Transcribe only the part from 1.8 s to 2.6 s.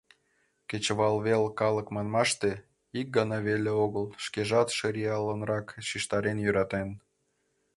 манмаште,